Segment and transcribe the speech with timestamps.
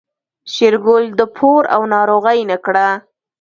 [0.53, 2.87] شېرګل د پور او ناروغۍ نه کړه.